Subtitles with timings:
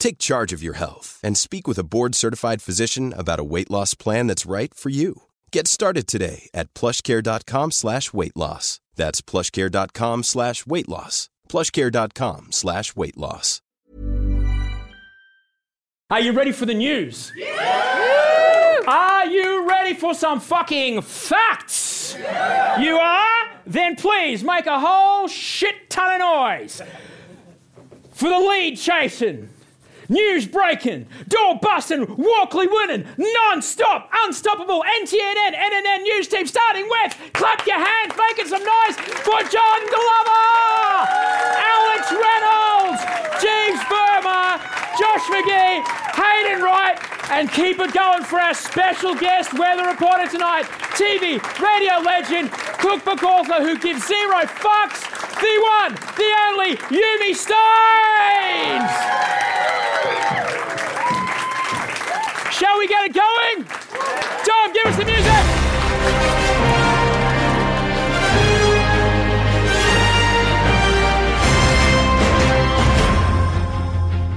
[0.00, 3.94] Take charge of your health and speak with a board-certified physician about a weight loss
[3.94, 5.22] plan that's right for you.
[5.52, 8.80] Get started today at plushcare.com slash weight loss.
[8.96, 11.28] That's plushcare.com slash weight loss.
[11.48, 13.60] plushcare.com slash weight loss.
[16.10, 17.32] Are you ready for the news?
[18.88, 22.16] Are you ready for some fucking facts?
[22.80, 23.48] You are?
[23.66, 26.82] Then please make a whole shit ton of noise
[28.12, 29.48] for the lead chasing,
[30.10, 37.16] news breaking, door busting, Walkley winning, non stop, unstoppable NTNN NNN news team starting with
[37.32, 40.46] clap your hands, making some noise for John Glover,
[41.56, 43.00] Alex Reynolds,
[43.40, 44.60] James Burma,
[44.98, 45.80] Josh McGee,
[46.18, 46.98] Hayden Wright,
[47.30, 50.64] and keep it going for our special guest weather reporter tonight,
[50.98, 58.90] TV, radio legend, cookbook author who gives zero fucks, the one, the only Yumi Stynes!
[62.52, 63.64] Shall we get it going?
[64.44, 65.60] Tom, give us the music!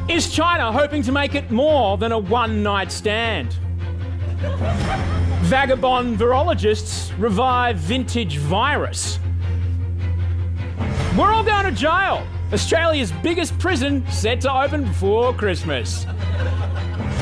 [0.10, 3.58] Is China hoping to make it more than a one night stand?
[5.42, 9.20] Vagabond virologists revive vintage virus.
[11.18, 12.26] We're all going to jail.
[12.52, 16.08] Australia's biggest prison set to open before Christmas.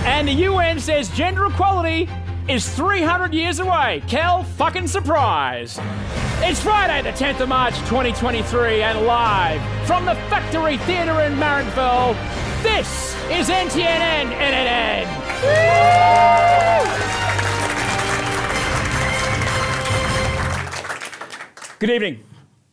[0.05, 2.07] And the UN says gender equality
[2.47, 4.01] is 300 years away.
[4.07, 5.77] Kel fucking surprise.
[6.39, 12.15] It's Friday, the 10th of March, 2023, and live from the Factory Theatre in Marrickville,
[12.63, 15.05] this is NTNN NNN.
[21.79, 22.30] Good evening.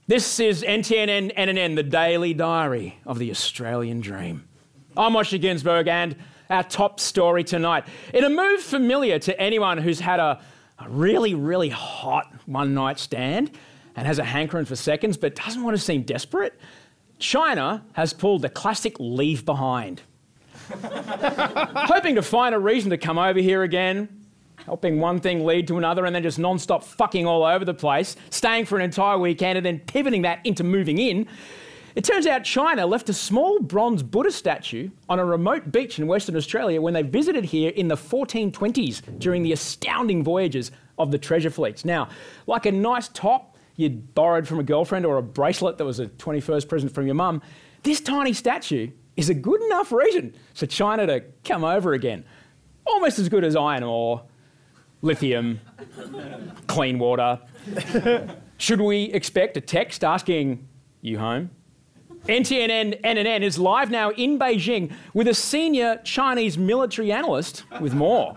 [0.09, 4.49] This is NTNN NNN, the daily diary of the Australian dream.
[4.97, 6.17] I'm Osher Günsberg, and
[6.49, 7.85] our top story tonight.
[8.15, 10.41] In a move familiar to anyone who's had a,
[10.79, 13.51] a really, really hot one night stand
[13.97, 16.59] and has a hankering for seconds but doesn't want to seem desperate,
[17.19, 20.01] China has pulled the classic leave behind.
[20.83, 24.18] Hoping to find a reason to come over here again,
[24.65, 27.75] helping one thing lead to another, and then just non stop fucking all over the
[27.75, 31.27] place, staying for an entire weekend and then pivoting that into moving in.
[31.95, 36.07] It turns out China left a small bronze Buddha statue on a remote beach in
[36.07, 41.19] Western Australia when they visited here in the 1420s during the astounding voyages of the
[41.19, 41.85] treasure fleets.
[41.85, 42.09] Now,
[42.47, 46.07] like a nice top you'd borrowed from a girlfriend or a bracelet that was a
[46.07, 47.43] 21st present from your mum,
[47.83, 52.25] this tiny statue is a good enough reason for China to come over again.
[52.87, 54.23] Almost as good as iron ore,
[55.03, 55.61] lithium,
[56.67, 57.39] clean water.
[58.59, 60.67] Should we expect a text asking,
[61.01, 61.51] You home?
[62.27, 68.37] NTNN NNN is live now in Beijing with a senior Chinese military analyst with more.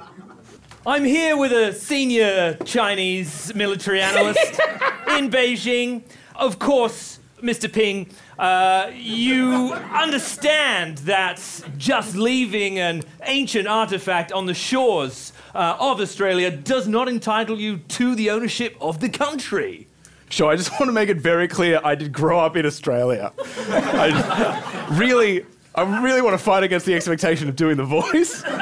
[0.86, 4.60] I'm here with a senior Chinese military analyst
[5.18, 6.04] in Beijing.
[6.36, 7.72] Of course, Mr.
[7.72, 8.10] Ping,
[8.40, 11.42] uh, you understand that
[11.78, 17.78] just leaving an ancient artifact on the shores uh, of Australia does not entitle you
[17.78, 19.88] to the ownership of the country.
[20.30, 23.34] Sure, I just want to make it very clear I did grow up in Australia.
[23.68, 25.46] I really,
[25.76, 28.44] I really want to fight against the expectation of doing the voice.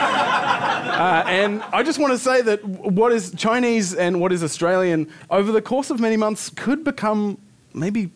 [0.99, 5.09] Uh, and I just want to say that what is Chinese and what is Australian
[5.29, 7.37] over the course of many months could become
[7.73, 8.11] maybe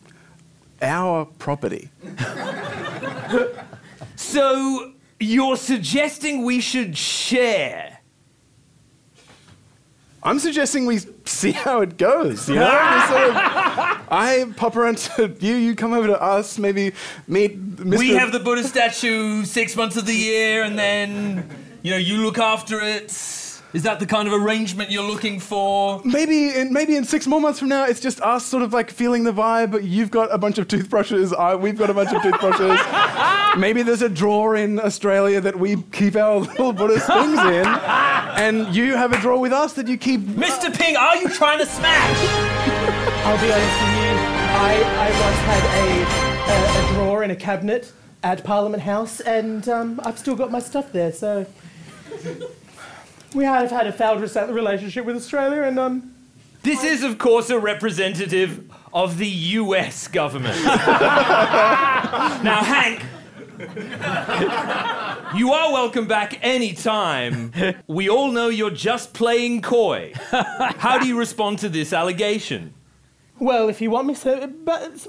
[0.82, 1.88] our property.
[4.16, 7.93] So you're suggesting we should share?
[10.24, 12.48] I'm suggesting we see how it goes.
[12.48, 13.36] You know, sort of-
[14.10, 16.92] I pop around to you, you come over to us, maybe
[17.26, 17.98] meet Mr.
[17.98, 21.48] We have the Buddha statue six months of the year, and then
[21.82, 23.10] you know you look after it.
[23.74, 26.00] Is that the kind of arrangement you're looking for?
[26.04, 28.88] Maybe in, maybe in six more months from now, it's just us sort of like
[28.88, 29.82] feeling the vibe.
[29.82, 31.32] You've got a bunch of toothbrushes.
[31.32, 32.78] I, we've got a bunch of toothbrushes.
[33.58, 38.72] maybe there's a drawer in Australia that we keep our little Buddhist things in, and
[38.76, 40.20] you have a drawer with us that you keep.
[40.20, 40.72] Mr.
[40.72, 42.18] Ping, are you trying to smash?
[43.26, 44.14] I'll be honest with you.
[44.54, 47.92] I, I once had a, a, a drawer in a cabinet
[48.22, 51.10] at Parliament House, and um, I've still got my stuff there.
[51.10, 51.44] So
[53.34, 56.14] we have had a failed re- relationship with Australia, and um,
[56.62, 60.62] This is, of course, a representative of the US government.
[60.64, 63.02] now, Hank,
[65.36, 67.52] you are welcome back anytime.
[67.86, 70.12] We all know you're just playing coy.
[70.30, 72.74] How do you respond to this allegation?
[73.40, 74.46] well, if you want me so,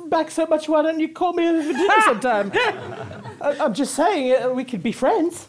[0.07, 2.51] back so much, why don't you call me over for dinner sometime?
[3.41, 5.47] I, I'm just saying, uh, we could be friends.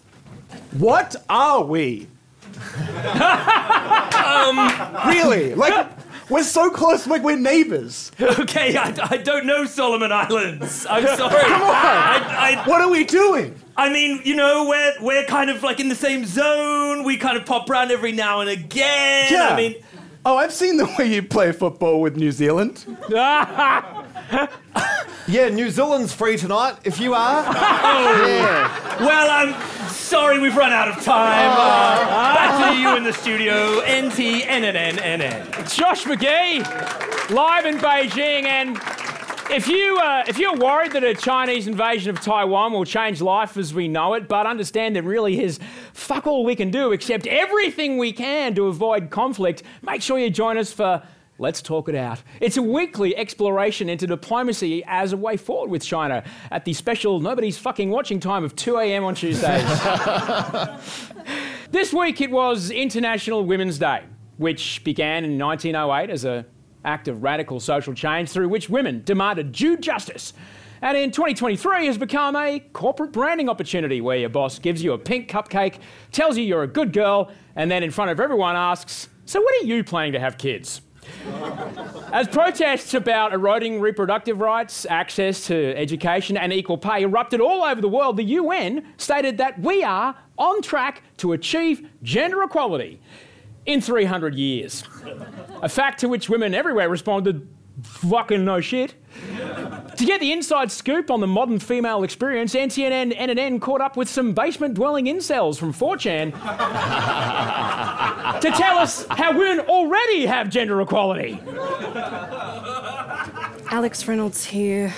[0.73, 2.07] What are we?
[2.57, 5.55] Um, really?
[5.55, 5.87] Like
[6.31, 7.07] we're so close.
[7.07, 8.11] Like we're neighbors.
[8.21, 10.87] Okay, I, I don't know Solomon Islands.
[10.89, 11.43] I'm sorry.
[11.43, 11.71] Come on.
[11.71, 13.55] I, I, What are we doing?
[13.77, 17.05] I mean, you know, we're, we're kind of like in the same zone.
[17.05, 19.29] We kind of pop around every now and again.
[19.31, 19.49] Yeah.
[19.51, 19.75] I mean,
[20.29, 22.85] Oh, I've seen the way you play football with New Zealand.
[25.29, 26.77] Yeah, New Zealand's free tonight.
[26.85, 29.05] If you are, yeah.
[29.05, 31.51] well, I'm sorry we've run out of time.
[31.51, 33.81] Uh, back to you in the studio.
[33.81, 35.75] NT, NNN, NN.
[35.77, 38.77] Josh McGee, live in Beijing, and
[39.51, 43.57] if you uh, if you're worried that a Chinese invasion of Taiwan will change life
[43.57, 45.59] as we know it, but understand that really is
[45.93, 50.31] fuck all we can do except everything we can to avoid conflict, make sure you
[50.31, 51.03] join us for.
[51.39, 52.23] Let's talk it out.
[52.41, 57.21] It's a weekly exploration into diplomacy as a way forward with China at the special
[57.21, 59.05] nobody's fucking watching time of 2 a.m.
[59.05, 59.65] on Tuesdays.
[61.71, 64.05] This week it was International Women's Day,
[64.37, 66.47] which began in 1908 as a
[66.85, 70.33] act of radical social change through which women demanded due justice.
[70.81, 74.99] And in 2023 has become a corporate branding opportunity where your boss gives you a
[74.99, 75.81] pink cupcake,
[76.13, 79.55] tells you you're a good girl, and then in front of everyone asks, "So when
[79.63, 80.83] are you planning to have kids?"
[82.13, 87.81] As protests about eroding reproductive rights, access to education, and equal pay erupted all over
[87.81, 93.01] the world, the UN stated that we are on track to achieve gender equality
[93.67, 94.85] in 300 years.
[95.63, 97.49] A fact to which women everywhere responded,
[97.83, 98.95] fucking no shit.
[99.97, 104.09] To get the inside scoop on the modern female experience, NTNN NNN caught up with
[104.09, 106.33] some basement dwelling incels from 4chan
[108.41, 111.41] to tell us how women already have gender equality.
[113.71, 114.93] Alex Reynolds here,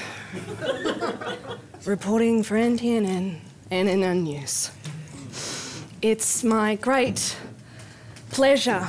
[1.84, 3.38] reporting for NTNN
[3.70, 4.70] and NN News.
[6.02, 7.36] It's my great
[8.30, 8.88] pleasure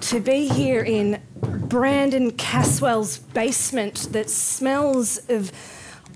[0.00, 1.20] to be here in
[1.68, 5.50] Brandon Caswell's basement that smells of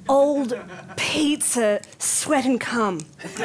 [0.09, 0.55] old
[0.97, 3.01] pizza, sweat, and cum.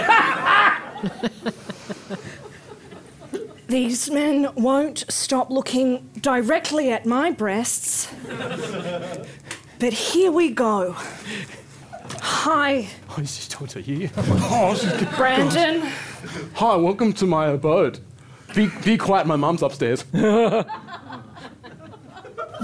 [3.68, 8.08] These men won't stop looking directly at my breasts.
[9.80, 10.96] But here we go.
[12.22, 14.10] Hi, Oh, he's just talking to you.
[15.16, 15.90] Brandon.
[16.56, 18.00] Hi, welcome to my abode.
[18.54, 20.06] Be, be quiet, my mum's upstairs.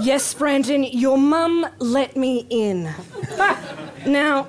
[0.00, 2.90] Yes, Brandon, your mum let me in.
[4.06, 4.48] now,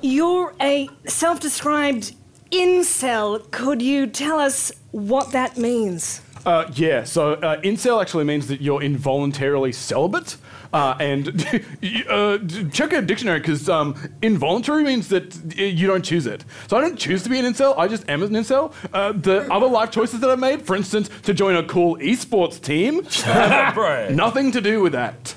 [0.00, 2.14] you're a self described
[2.50, 3.50] incel.
[3.50, 6.20] Could you tell us what that means?
[6.46, 10.36] Uh, yeah, so uh, incel actually means that you're involuntarily celibate.
[10.72, 11.28] Uh, and
[12.08, 12.38] uh,
[12.70, 16.44] check a dictionary because um, involuntary means that you don't choose it.
[16.68, 18.72] So I don't choose to be an incel, I just am an incel.
[18.92, 22.60] Uh, the other life choices that I've made, for instance, to join a cool esports
[22.60, 23.02] team,
[24.14, 25.34] nothing to do with that.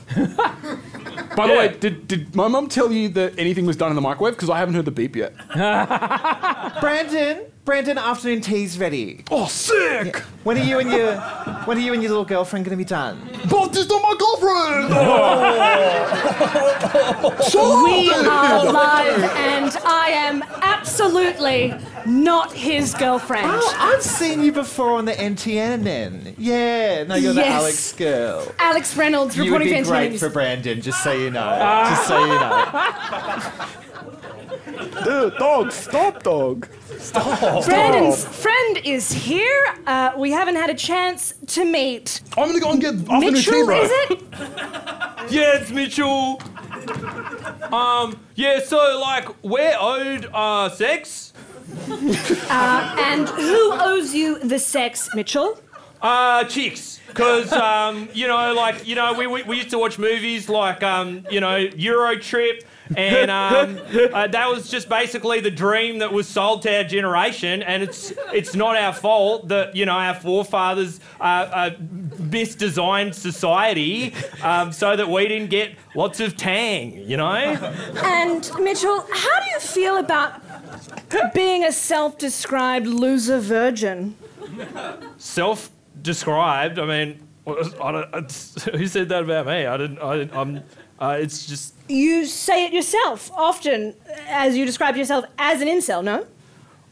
[1.35, 4.01] By the way, did, did my mum tell you that anything was done in the
[4.01, 4.33] microwave?
[4.35, 5.33] Because I haven't heard the beep yet.
[6.81, 9.23] Brandon, Brandon, afternoon tea's ready.
[9.31, 10.17] Oh, sick!
[10.43, 11.15] When are you and your
[11.65, 13.19] when are you and your little girlfriend going to be done?
[13.49, 14.93] But this not my girlfriend!
[17.55, 17.83] Oh.
[17.85, 21.73] We are live, and I am absolutely
[22.05, 23.45] not his girlfriend.
[23.49, 26.35] Oh, I've seen you before on the NTNN.
[26.37, 27.61] Yeah, no, you're the Yes.
[27.61, 28.51] Alex girl.
[28.59, 31.57] Alex Reynolds You would reporting be for great NTN for Brandon, just so you know.
[31.89, 33.69] Just so you know.
[35.03, 36.67] Dude, dog, stop, dog.
[36.97, 37.65] Stop.
[37.65, 39.75] Brandon's friend is here.
[39.85, 42.21] Uh, we haven't had a chance to meet.
[42.37, 43.81] I'm gonna go and get afternoon tea, Mitchell, bro.
[43.81, 44.19] is it?
[45.29, 46.41] Yeah, it's Mitchell.
[47.73, 51.31] Um, yeah, so like we're owed uh sex.
[51.89, 55.59] And who owes you the sex, Mitchell?
[56.01, 56.99] Uh, chicks.
[57.07, 60.83] Because, um, you know, like, you know, we, we, we used to watch movies like,
[60.83, 62.63] um, you know, Euro Trip.
[62.97, 63.79] And um,
[64.13, 68.11] uh, that was just basically the dream that was sold to our generation, and it's
[68.33, 74.97] it's not our fault that you know our forefathers uh, uh, misdesigned society um, so
[74.97, 77.33] that we didn't get lots of tang, you know.
[78.03, 80.42] And Mitchell, how do you feel about
[81.33, 84.15] being a self-described loser virgin?
[85.17, 86.79] Self-described.
[86.79, 87.51] I mean, I
[88.73, 89.65] who said that about me?
[89.65, 89.99] I didn't.
[89.99, 90.63] I didn't I'm.
[90.99, 93.95] Uh, it's just You say it yourself often,
[94.27, 96.03] as you describe yourself as an incel.
[96.03, 96.25] No.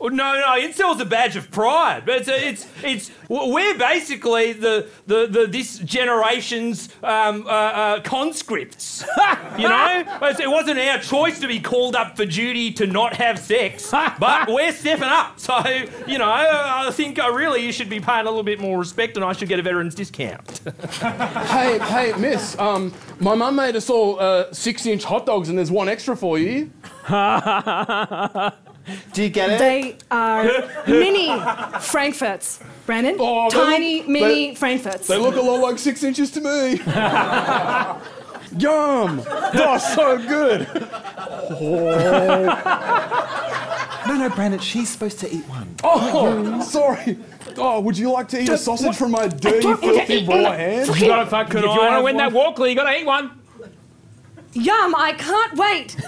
[0.03, 4.89] Oh, no, no, incel's a badge of pride, but it's it's it's we're basically the
[5.05, 9.05] the, the this generation's um, uh, uh, conscripts.
[9.59, 13.37] you know, it wasn't our choice to be called up for duty to not have
[13.37, 15.39] sex, but we're stepping up.
[15.39, 15.61] So
[16.07, 19.17] you know, I think I really you should be paying a little bit more respect,
[19.17, 20.61] and I should get a veterans discount.
[21.51, 22.57] Hey, hey, miss.
[22.57, 26.39] Um, my mum made us all uh, six-inch hot dogs, and there's one extra for
[26.39, 26.71] you.
[29.13, 29.59] Do you get it?
[29.59, 30.43] They are
[30.87, 31.27] mini
[31.81, 33.17] Frankfurts, Brandon.
[33.19, 35.07] Oh, Tiny look- mini they- Frankfurts.
[35.07, 36.79] They look a lot like six inches to me.
[38.57, 39.21] Yum!
[39.27, 40.67] Oh, so good.
[41.51, 41.95] Oh.
[44.07, 45.73] no, no, Brandon, she's supposed to eat one.
[45.83, 47.17] Oh, sorry.
[47.57, 50.99] Oh, would you like to eat a sausage from my dirty, filthy raw hands?
[50.99, 52.43] You gotta fucking, if you want to have win that one?
[52.45, 53.31] Walkley, you gotta eat one.
[54.53, 54.95] Yum!
[54.95, 55.95] I can't wait.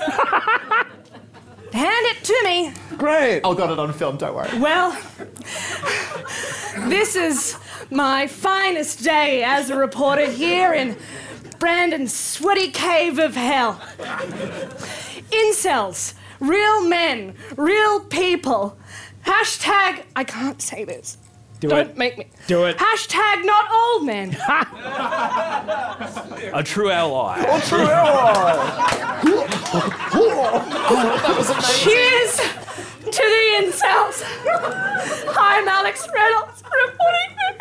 [1.74, 2.72] Hand it to me.
[2.98, 3.42] Great.
[3.44, 4.60] I've got it on film, don't worry.
[4.60, 4.96] Well,
[6.88, 7.58] this is
[7.90, 10.96] my finest day as a reporter here in
[11.58, 13.82] Brandon's sweaty cave of hell.
[15.32, 18.78] Incels, real men, real people.
[19.26, 21.18] Hashtag, I can't say this.
[21.60, 21.72] Do it.
[21.72, 21.98] Don't it.
[21.98, 22.28] make me.
[22.46, 22.78] Do it.
[22.78, 24.38] Hashtag not old men.
[26.54, 27.40] A true ally.
[27.40, 28.90] A true ally.
[31.84, 34.24] Cheers to the incels.
[35.38, 37.54] I'm Alex Reynolds, reporting for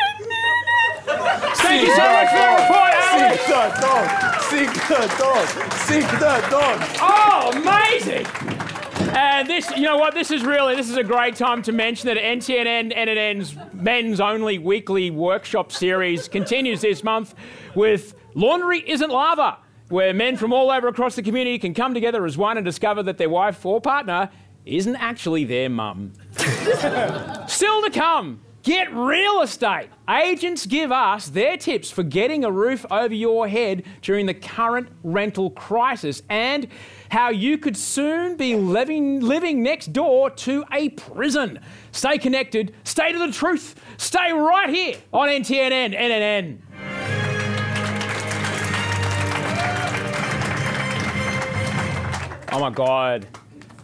[1.57, 3.41] Thank you so much for the report, Alex.
[3.41, 4.41] Sick the dog.
[4.41, 5.47] Sick the dog.
[5.73, 6.77] Sick the dog.
[7.01, 8.25] Oh, amazing!
[9.15, 10.13] And this, you know what?
[10.13, 14.57] This is really, this is a great time to mention that NTNN NNN's men's only
[14.57, 17.35] weekly workshop series continues this month
[17.75, 19.57] with Laundry Isn't Lava,
[19.93, 23.03] where men from all over across the community can come together as one and discover
[23.03, 24.27] that their wife or partner
[24.65, 26.11] isn't actually their mum.
[27.47, 28.41] Still to come.
[28.63, 29.89] Get real estate.
[30.09, 34.87] Agents give us their tips for getting a roof over your head during the current
[35.03, 36.69] rental crisis and
[37.11, 41.59] how you could soon be living, living next door to a prison.
[41.91, 46.57] Stay connected, stay to the truth, stay right here on NTNN NNN.
[52.53, 53.25] Oh my God.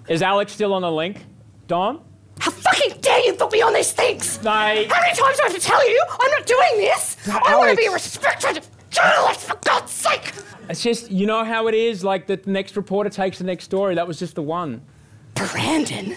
[0.07, 1.25] Is Alex still on the link?
[1.65, 2.03] Don?
[2.38, 4.41] How fucking dare you put me on these things?
[4.43, 4.51] No.
[4.51, 6.03] How many times do I have to tell you?
[6.07, 7.17] I'm not doing this.
[7.27, 10.33] I want to be a respected journalist, for God's sake.
[10.69, 13.95] It's just, you know how it is, like the next reporter takes the next story.
[13.95, 14.83] That was just the one.
[15.33, 16.15] Brandon,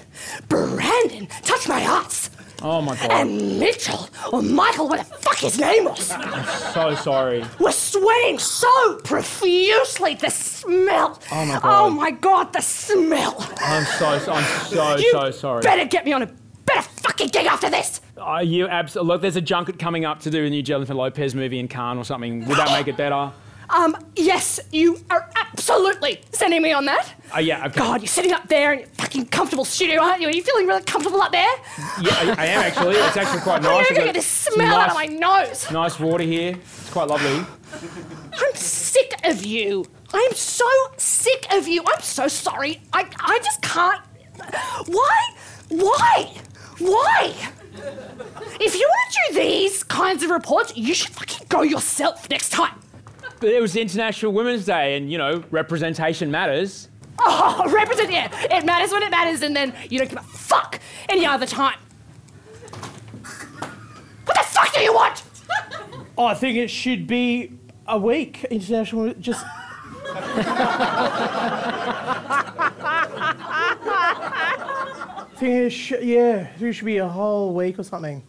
[0.48, 2.28] Brandon, touch my ass.
[2.64, 3.10] Oh my God.
[3.10, 7.44] And Mitchell, or Michael, what the fuck his name was, I'm so sorry.
[7.58, 10.14] was sweating so profusely.
[10.14, 11.20] The smell.
[11.32, 11.62] Oh my God.
[11.64, 13.34] Oh my God, the smell.
[13.58, 15.62] I'm so, I'm so, you so sorry.
[15.62, 16.26] better get me on a
[16.64, 18.00] better fucking gig after this.
[18.16, 19.22] Uh, you absolutely look.
[19.22, 22.04] There's a junket coming up to do a new Jennifer Lopez movie in Cannes or
[22.04, 22.46] something.
[22.46, 23.32] Would that make it better?
[23.70, 27.12] Um, yes, you are absolutely sending me on that.
[27.34, 27.66] Uh, yeah.
[27.66, 27.78] Okay.
[27.78, 30.28] God, you're sitting up there in your fucking comfortable studio, aren't you?
[30.28, 31.46] Are you feeling really comfortable up there?
[32.00, 32.96] Yeah, I, I am actually.
[32.96, 33.70] It's actually quite nice.
[33.70, 33.88] I'm nice.
[33.88, 35.70] gonna I've get this smell out of my nose.
[35.70, 36.54] Nice water here.
[36.56, 37.46] It's quite lovely.
[38.32, 39.84] I'm sick of you.
[40.12, 41.82] I'm so sick of you.
[41.86, 42.82] I'm so sorry.
[42.92, 44.00] I, I just can't.
[44.86, 45.30] Why?
[45.70, 46.34] Why?
[46.78, 47.34] Why?
[48.60, 52.50] If you want to do these kinds of reports, you should fucking go yourself next
[52.50, 52.74] time.
[53.42, 56.88] But it was International Women's Day, and you know, representation matters.
[57.18, 58.30] Oh, represent, yeah.
[58.56, 61.76] It matters when it matters, and then you don't give a fuck any other time.
[64.26, 65.24] What the fuck do you want?
[66.16, 68.44] Oh, I think it should be a week.
[68.44, 69.44] International, just.
[70.04, 70.86] I
[75.36, 78.22] think it should, yeah, I it should be a whole week or something.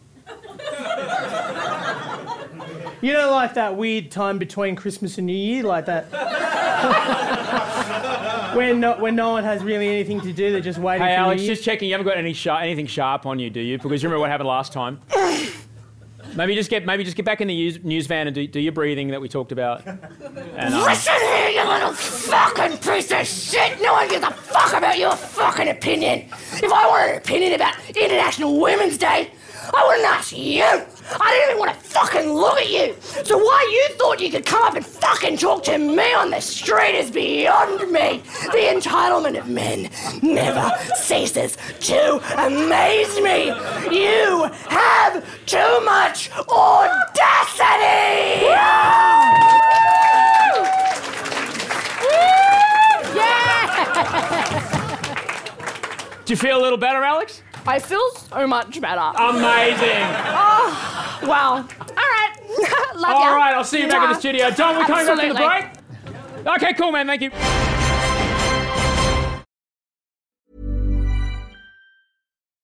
[3.04, 6.10] You know, like that weird time between Christmas and New Year, like that.
[8.56, 11.20] when, no, when no one has really anything to do, they're just waiting Hey, for
[11.20, 11.54] Alex, New Year.
[11.54, 11.90] just checking.
[11.90, 13.76] You haven't got any sharp, anything sharp on you, do you?
[13.76, 15.02] Because you remember what happened last time.
[16.34, 18.58] maybe just get maybe just get back in the news, news van and do, do
[18.58, 19.84] your breathing that we talked about.
[19.84, 23.82] And, um, Listen here, you little fucking piece of shit!
[23.82, 26.20] No one gives a fuck about your fucking opinion!
[26.54, 29.30] If I wanted an opinion about International Women's Day,
[29.72, 30.62] I wouldn't ask you!
[30.62, 32.96] I didn't even want to fucking look at you!
[33.24, 36.40] So why you thought you could come up and fucking talk to me on the
[36.40, 38.22] street is beyond me!
[38.52, 39.90] The entitlement of men
[40.22, 43.46] never ceases to amaze me!
[43.90, 47.24] You have too much audacity!
[56.24, 57.42] do you feel a little better, Alex?
[57.66, 59.00] I feel so much better.
[59.00, 60.04] Amazing.
[60.36, 61.54] Oh, Wow.
[61.54, 61.64] All
[61.96, 62.30] right.
[62.94, 63.16] Love ya.
[63.16, 64.50] All right, I'll see you back in the studio.
[64.50, 66.54] Tom, we're coming back to the break.
[66.56, 67.06] Okay, cool, man.
[67.06, 67.30] Thank you.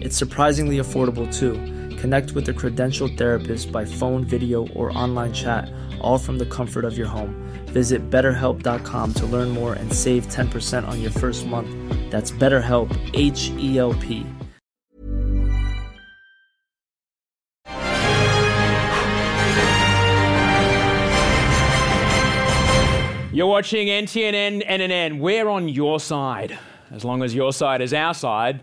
[0.00, 1.54] It's surprisingly affordable too.
[1.98, 6.86] Connect with a credentialed therapist by phone, video, or online chat, all from the comfort
[6.86, 7.34] of your home.
[7.66, 11.70] Visit betterhelp.com to learn more and save 10% on your first month.
[12.10, 14.26] That's BetterHelp, H E L P.
[23.32, 25.20] You're watching NTNN NNN.
[25.20, 26.58] We're on your side,
[26.90, 28.60] as long as your side is our side.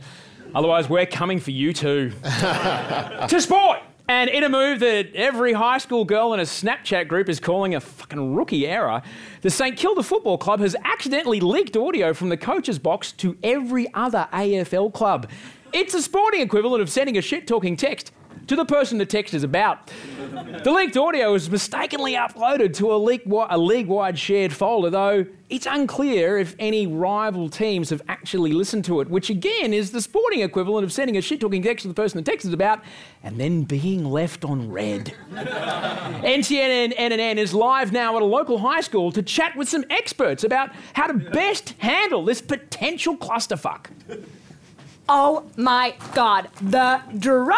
[0.57, 2.11] Otherwise, we're coming for you too.
[2.23, 3.77] to sport!
[4.09, 7.75] And in a move that every high school girl in a Snapchat group is calling
[7.75, 9.03] a fucking rookie error,
[9.41, 13.93] the St Kilda Football Club has accidentally leaked audio from the coach's box to every
[13.93, 15.29] other AFL club.
[15.73, 18.11] It's a sporting equivalent of sending a shit talking text
[18.47, 19.91] to the person the text is about.
[20.63, 25.65] The leaked audio is mistakenly uploaded to a, league a league-wide shared folder, though it's
[25.65, 30.41] unclear if any rival teams have actually listened to it, which again is the sporting
[30.41, 32.81] equivalent of sending a shit-talking text to the person the text is about
[33.23, 35.13] and then being left on red.
[35.31, 40.43] NTN NNN is live now at a local high school to chat with some experts
[40.43, 43.87] about how to best handle this potential clusterfuck.
[45.09, 47.55] Oh my god, the drama!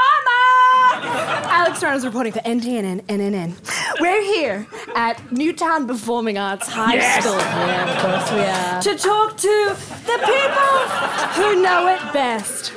[1.01, 3.55] Alex Reynolds reporting for NTN NNN.
[3.99, 7.23] We're here at Newtown Performing Arts High Yes!
[7.23, 7.37] School.
[7.37, 8.81] Yeah, of course we are.
[8.81, 12.71] To talk to the people who know it best.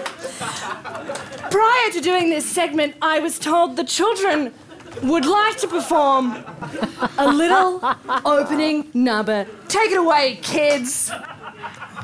[1.51, 4.55] Prior to doing this segment, I was told the children
[5.03, 6.45] would like to perform
[7.19, 7.81] a little
[8.25, 9.47] opening number.
[9.69, 11.11] Take it away, kids.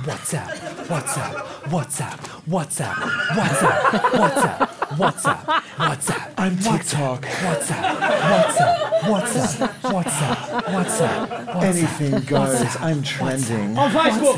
[0.04, 0.54] WhatsApp,
[0.86, 1.34] WhatsApp,
[1.66, 2.94] WhatsApp, WhatsApp,
[3.34, 3.78] WhatsApp,
[4.12, 5.44] WhatsApp, WhatsApp,
[5.76, 6.32] WhatsApp.
[6.38, 7.22] I'm TikTok.
[7.22, 11.62] WhatsApp, WhatsApp, WhatsApp, WhatsApp, WhatsApp.
[11.64, 12.76] Anything goes.
[12.76, 13.76] I'm trending.
[13.76, 14.36] On Facebook.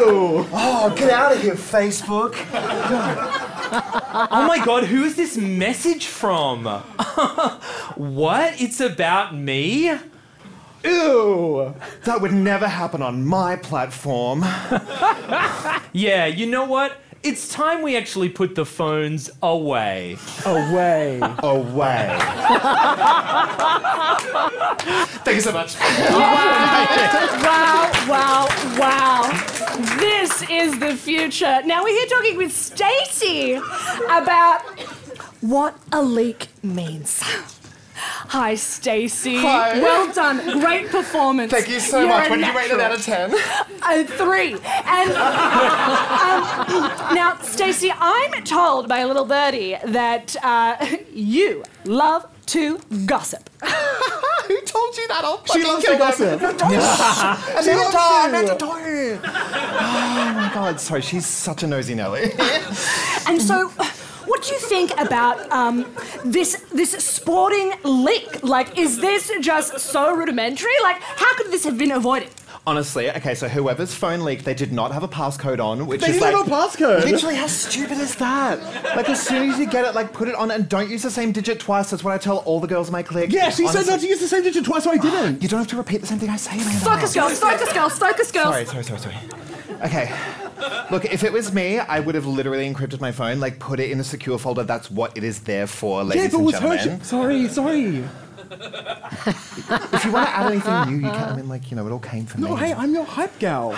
[0.00, 0.46] Ew.
[0.52, 2.34] Oh, get out of here, Facebook.
[4.32, 6.64] oh my god, who is this message from?
[7.96, 8.60] what?
[8.60, 9.98] It's about me?
[10.84, 11.74] Ew!
[12.04, 14.44] That would never happen on my platform.
[15.92, 16.96] Yeah, you know what?
[17.24, 20.16] It's time we actually put the phones away.
[20.46, 21.18] Away.
[21.42, 22.18] Away.
[25.24, 25.74] Thank you so much.
[27.42, 29.28] Wow, wow, wow.
[29.98, 31.60] This is the future.
[31.64, 33.54] Now we're here talking with Stacey
[34.08, 34.62] about
[35.40, 37.22] what a leak means.
[38.02, 39.36] Hi, Stacey.
[39.38, 39.80] Hi.
[39.80, 40.60] Well done.
[40.60, 41.50] Great performance.
[41.52, 42.26] Thank you so You're much.
[42.26, 43.34] a What did you rate it out of 10?
[43.34, 44.52] A three.
[44.54, 45.14] And um,
[47.14, 50.76] now, Stacey, I'm told by a little birdie that uh,
[51.12, 53.48] you love to gossip.
[53.62, 55.22] Who told you that?
[55.24, 56.40] I'll She fucking loves kill to gossip.
[56.40, 56.52] them.
[56.52, 56.72] No, don't.
[56.74, 57.98] I She loves to.
[58.00, 58.32] I to.
[58.32, 59.20] meant to don't.
[59.24, 62.32] Oh my god, sorry, she's such a nosy Nelly.
[63.28, 63.70] And so,
[64.40, 65.84] what do you think about um,
[66.24, 68.42] this this sporting leak?
[68.42, 70.72] Like, is this just so rudimentary?
[70.82, 72.30] Like, how could this have been avoided?
[72.66, 76.08] Honestly, okay, so whoever's phone leaked, they did not have a passcode on, which They
[76.08, 77.04] is didn't like have a passcode.
[77.04, 78.62] Literally, how stupid is that?
[78.96, 81.10] Like, as soon as you get it, like, put it on and don't use the
[81.10, 81.90] same digit twice.
[81.90, 83.32] That's what I tell all the girls in my clique.
[83.32, 83.92] Yeah, she said Honestly.
[83.92, 85.42] not to use the same digit twice, so I didn't.
[85.42, 86.80] You don't have to repeat the same thing I say, man.
[86.80, 87.38] Focus, girls.
[87.38, 87.98] Focus, girls.
[87.98, 88.54] Focus, girls.
[88.54, 89.16] Sorry, sorry, sorry, sorry.
[89.84, 90.14] Okay.
[90.90, 93.90] Look, if it was me, I would have literally encrypted my phone, like put it
[93.90, 94.62] in a secure folder.
[94.64, 96.76] That's what it is there for, Yeah, ladies if it and was her.
[96.76, 97.00] gentlemen.
[97.00, 98.04] She, sorry, sorry.
[98.52, 101.28] If you want to add anything new, you can.
[101.28, 102.54] I mean, like, you know, it all came from No, me.
[102.54, 103.70] No, hey, I'm your hype gal.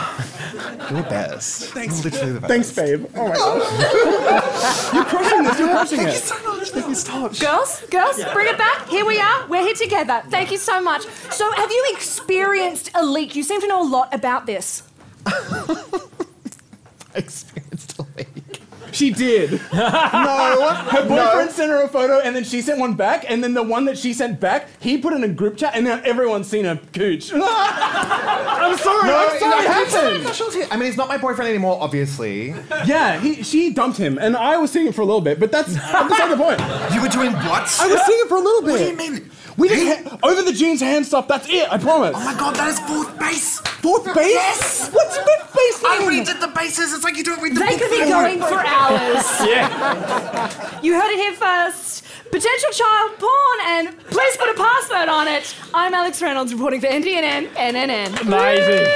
[0.91, 1.65] You're the best.
[1.75, 2.03] Thanks.
[2.05, 2.49] Literally the best.
[2.51, 3.07] Thanks, babe.
[3.15, 4.95] Oh my god.
[4.95, 5.59] you're crushing this.
[5.59, 6.23] You're crushing Thank you it.
[6.23, 6.69] so much.
[6.71, 7.41] Thank you so much.
[7.41, 8.89] Girls, girls, bring it back.
[8.89, 9.47] Here we are.
[9.49, 10.23] We're here together.
[10.31, 11.03] Thank you so much.
[11.31, 13.37] So, have you experienced a leak?
[13.37, 14.83] You seem to know a lot about this.
[15.27, 18.29] I experienced a leak.
[18.93, 19.61] She did.
[19.73, 20.75] No.
[20.75, 21.53] Her boyfriend no.
[21.53, 23.99] sent her a photo, and then she sent one back, and then the one that
[23.99, 27.33] she sent back, he put in a group chat, and now everyone's seen her cooch.
[27.35, 27.41] I'm
[28.79, 29.09] sorry.
[29.09, 29.65] No, I'm sorry.
[29.65, 30.69] It happened.
[30.71, 32.55] I mean, he's not my boyfriend anymore, obviously.
[32.85, 35.51] Yeah, he, she dumped him, and I was seeing it for a little bit, but
[35.51, 36.61] that's that's beside the point.
[36.95, 37.81] You were doing what?
[37.81, 38.73] I was seeing it for a little bit.
[38.73, 39.31] What do you mean?
[39.57, 41.29] We didn't ha- over the jeans hand stuff.
[41.29, 41.71] That's it.
[41.71, 42.15] I promise.
[42.17, 43.59] Oh my god, that is fourth base.
[43.61, 44.33] Fourth base?
[44.33, 44.91] Yes.
[44.93, 45.83] What's fifth base?
[45.85, 46.25] I mean?
[46.25, 46.93] redid the bases.
[46.95, 48.09] It's like you don't read the They could be forward.
[48.11, 49.25] going for hours.
[49.49, 50.81] Yeah.
[50.83, 52.05] You heard it here first.
[52.31, 55.55] Potential child porn, and please put a password on it.
[55.75, 58.21] I'm Alex Reynolds reporting for NTNN NNN.
[58.23, 58.87] Amazing.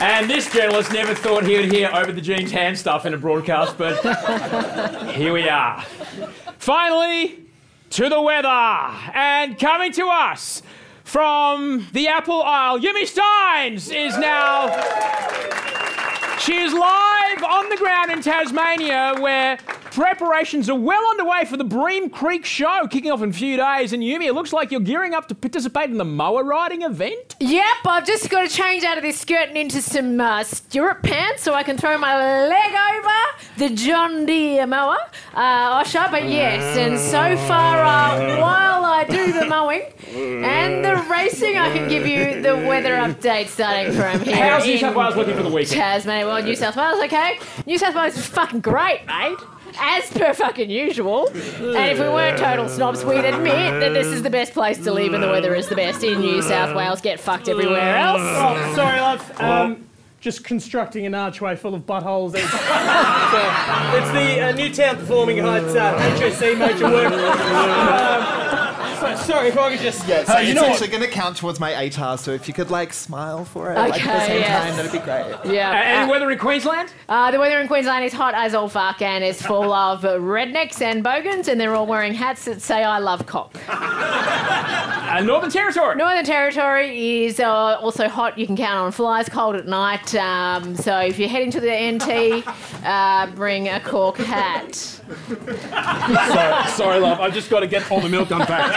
[0.00, 3.18] And this journalist never thought he would hear over the jeans hand stuff in a
[3.18, 4.00] broadcast, but
[5.14, 5.84] here we are.
[6.58, 7.38] Finally,
[7.92, 8.48] to the weather.
[8.48, 10.62] And coming to us
[11.04, 14.68] from the Apple Isle, Yumi Stynes is now.
[16.44, 19.58] She is live on the ground in Tasmania where
[19.92, 23.92] preparations are well underway for the Bream Creek show kicking off in a few days.
[23.92, 27.36] And Yumi, it looks like you're gearing up to participate in the mower riding event.
[27.38, 31.04] Yep, I've just got to change out of this skirt and into some uh, stirrup
[31.04, 32.16] pants so I can throw my
[32.48, 34.98] leg over the John Deere mower,
[35.34, 36.10] uh, Osher.
[36.10, 41.72] But yes, and so far, uh, while I do the mowing and the racing, I
[41.72, 44.36] can give you the weather update starting from here.
[44.36, 45.76] How's New South Wales looking for the weekend?
[45.76, 47.38] Tasmania, well, New South Wales, okay?
[47.66, 49.38] New South Wales is fucking great, mate.
[49.80, 51.28] As per fucking usual.
[51.28, 54.92] And if we weren't total snobs, we'd admit that this is the best place to
[54.92, 57.00] live and the weather is the best in New South Wales.
[57.00, 58.20] Get fucked everywhere else.
[58.22, 59.40] Oh, Sorry, love.
[59.40, 59.86] Um,
[60.20, 62.34] just constructing an archway full of buttholes.
[62.34, 67.12] It's, it's the uh, Newtown Performing Arts uh, HSC major work.
[67.12, 68.41] Um,
[69.02, 70.06] so, sorry, if I could just.
[70.06, 72.48] Yeah, so Hey, you it's know actually going to count towards my ATAR, so if
[72.48, 74.66] you could, like, smile for it like, at the same yes.
[74.66, 75.54] time, that'd be great.
[75.54, 75.70] Yeah.
[75.70, 76.92] And uh, weather in Queensland?
[77.08, 80.18] Uh, the weather in Queensland is hot as all fuck and it's full of uh,
[80.18, 83.52] rednecks and bogans, and they're all wearing hats that say "I love cock."
[85.12, 85.94] Uh, Northern Territory.
[85.94, 87.46] Northern Territory is uh,
[87.78, 88.38] also hot.
[88.38, 89.28] You can count on flies.
[89.28, 90.14] Cold at night.
[90.14, 92.46] Um, so if you're heading to the NT,
[92.82, 94.74] uh, bring a cork hat.
[94.74, 97.20] sorry, sorry, love.
[97.20, 98.72] I've just got to get all the milk unpacked.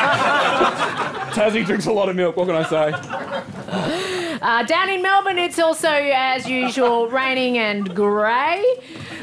[1.34, 2.36] Tassie drinks a lot of milk.
[2.36, 4.40] What can I say?
[4.42, 8.62] Uh, down in Melbourne, it's also, as usual, raining and grey.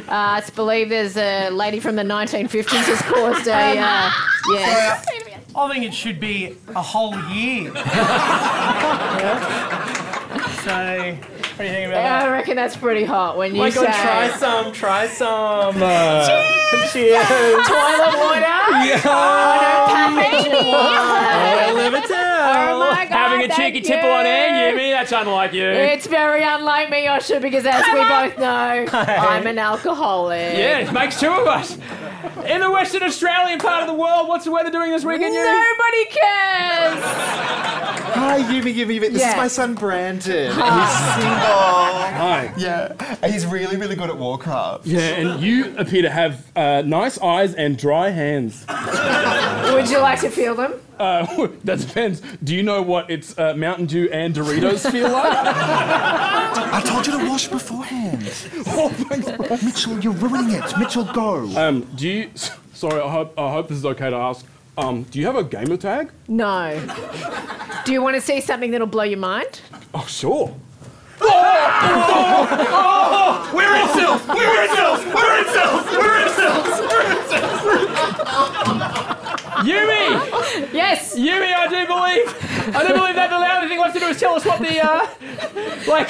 [0.08, 3.78] Uh, it's believed there's a lady from the 1950s has caused a.
[3.78, 4.10] Uh,
[4.54, 5.02] yeah.
[5.54, 7.72] I think it should be a whole year.
[10.62, 12.22] So, what do you think about that?
[12.22, 13.84] I reckon that's pretty hot when you my say.
[13.84, 15.74] God, try some, try some.
[15.82, 16.92] Uh, cheers!
[16.92, 17.26] Cheers!
[17.26, 18.46] Toilet water.
[20.84, 23.12] I live it Oh my God!
[23.12, 24.30] Having a thank cheeky tipple on you.
[24.30, 25.64] air, Yumi, that's unlike you.
[25.66, 30.56] It's very unlike me, Osher, because as we both know, I'm an alcoholic.
[30.56, 31.76] yeah, it makes two of us.
[32.46, 35.34] In the Western Australian part of the world, what's the weather doing this weekend?
[35.34, 37.91] Nobody cares.
[38.22, 39.12] Hi, Yumi, Yumi, Yumi.
[39.12, 39.30] This Yeah.
[39.30, 40.52] is my son, Brandon.
[40.52, 40.80] Hi.
[40.80, 41.62] He's single.
[42.22, 42.52] Hi.
[42.56, 44.86] Yeah, and he's really, really good at Warcraft.
[44.86, 48.64] Yeah, and you appear to have uh, nice eyes and dry hands.
[49.72, 50.74] Would you like to feel them?
[51.00, 52.22] Uh, that depends.
[52.44, 55.32] Do you know what it's uh, Mountain Dew and Doritos feel like?
[55.34, 58.22] I told you to wash beforehand.
[58.74, 60.78] Oh, Mitchell, you're ruining it.
[60.78, 61.44] Mitchell, go.
[61.56, 62.30] Um, do you?
[62.72, 64.46] Sorry, I hope I hope this is okay to ask.
[64.78, 66.10] Um, do you have a gamer tag?
[66.28, 66.80] No.
[67.84, 69.60] Do you want to see something that'll blow your mind?
[69.92, 70.54] Oh, sure.
[71.20, 72.48] Oh,
[73.54, 74.26] we're incels!
[74.28, 75.04] We're incels!
[75.06, 75.86] We're incels!
[75.90, 76.80] We're incels!
[76.80, 79.11] We're incels!
[79.62, 80.72] Yumi!
[80.72, 81.16] Yes!
[81.16, 82.74] Yumi, I do believe.
[82.76, 84.80] I do believe that the only thing left to do is tell us what the.
[84.82, 85.06] Uh,
[85.86, 86.08] like,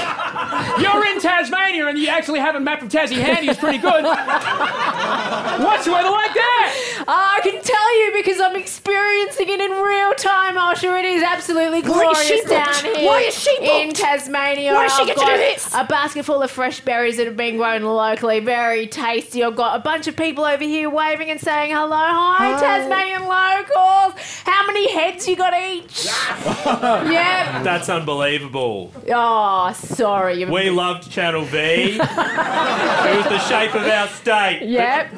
[0.80, 3.48] you're in Tasmania and you actually have a map of Tassie handy.
[3.48, 4.04] It's pretty good.
[4.04, 6.72] What's the weather like there?
[7.08, 10.98] I can tell you because I'm experiencing it in real time, Osher.
[10.98, 12.96] It is absolutely Why is she glorious down booked?
[12.96, 13.92] here Why is she in?
[13.92, 14.74] Tasmania.
[14.74, 15.74] Why does she I've get to do got this?
[15.74, 19.42] A basket full of fresh berries that have been grown locally, very tasty.
[19.42, 21.96] I've got a bunch of people over here waving and saying hello.
[21.96, 22.60] Hi, Hi.
[22.60, 24.14] Tasmanian locals.
[24.44, 26.04] How many heads you got each?
[26.06, 27.62] yep.
[27.64, 28.92] That's unbelievable.
[29.12, 30.40] Oh, sorry.
[30.40, 31.58] You- We loved Channel V.
[31.58, 34.62] it was the shape of our state.
[34.62, 35.12] Yep.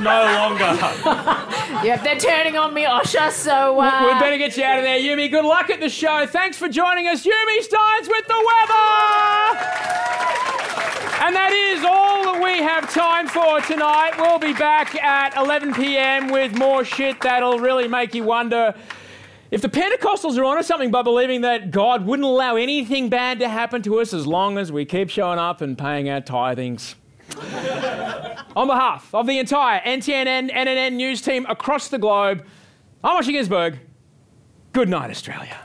[0.00, 0.76] No longer.
[1.84, 3.80] Yep, they're turning on me, Osher, so.
[3.80, 5.30] Uh, we better get you out of there, Yumi.
[5.30, 6.26] Good luck at the show.
[6.26, 9.45] Thanks for joining us, Yumi Stynes with the weather.
[11.26, 14.12] And that is all that we have time for tonight.
[14.16, 16.28] We'll be back at 11 p.m.
[16.28, 18.72] with more shit that'll really make you wonder
[19.50, 23.48] if the Pentecostals are onto something by believing that God wouldn't allow anything bad to
[23.48, 26.94] happen to us as long as we keep showing up and paying our tithings.
[28.54, 32.46] On behalf of the entire NTNN NNN news team across the globe,
[33.02, 33.80] I'm Osher Günsberg.
[34.72, 35.58] Good night, Australia.